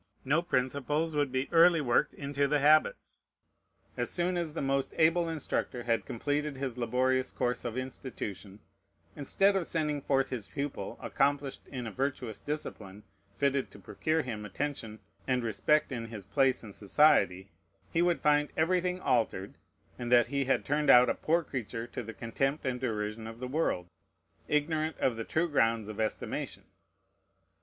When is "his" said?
6.57-6.75, 10.31-10.47, 16.07-16.25